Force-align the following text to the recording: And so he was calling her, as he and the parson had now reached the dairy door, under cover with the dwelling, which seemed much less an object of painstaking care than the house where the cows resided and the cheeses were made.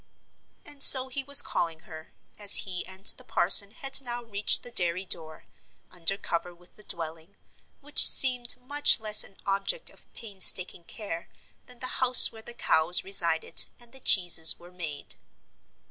And 0.65 0.81
so 0.81 1.09
he 1.09 1.23
was 1.23 1.43
calling 1.43 1.81
her, 1.81 2.11
as 2.39 2.65
he 2.65 2.83
and 2.87 3.05
the 3.05 3.23
parson 3.23 3.69
had 3.69 4.01
now 4.01 4.23
reached 4.23 4.63
the 4.63 4.71
dairy 4.71 5.05
door, 5.05 5.45
under 5.91 6.17
cover 6.17 6.55
with 6.55 6.73
the 6.75 6.83
dwelling, 6.83 7.35
which 7.81 8.09
seemed 8.09 8.59
much 8.59 8.99
less 8.99 9.23
an 9.23 9.37
object 9.45 9.91
of 9.91 10.11
painstaking 10.15 10.85
care 10.85 11.29
than 11.67 11.77
the 11.81 12.01
house 12.01 12.31
where 12.31 12.41
the 12.41 12.55
cows 12.55 13.03
resided 13.03 13.67
and 13.79 13.91
the 13.91 13.99
cheeses 13.99 14.57
were 14.57 14.71
made. 14.71 15.17